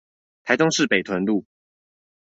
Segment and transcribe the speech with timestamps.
[0.43, 1.45] 台中市北屯路